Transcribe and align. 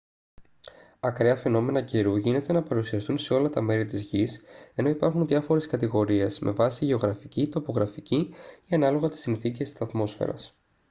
ακραία 0.99 1.35
φαινόμενα 1.35 1.81
καιρού 1.81 2.15
γίνεται 2.15 2.53
να 2.53 2.63
παρουσιαστούν 2.63 3.17
σε 3.17 3.33
όλα 3.33 3.49
τα 3.49 3.61
μέρη 3.61 3.85
της 3.85 4.01
γης 4.01 4.41
ενώ 4.75 4.89
υπάρχουν 4.89 5.27
διάφορες 5.27 5.67
κατηγορίες 5.67 6.39
με 6.39 6.51
βάση 6.51 6.85
γεωγραφική 6.85 7.47
τοπογραφική 7.47 8.33
ή 8.65 8.75
ανάλογα 8.75 9.09
τις 9.09 9.19
συνθήκες 9.19 9.71
της 9.71 9.81
ατμόσφαιρας 9.81 10.55